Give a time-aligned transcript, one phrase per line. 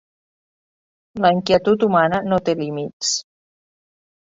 [1.25, 3.17] La inquietud humana no té límits.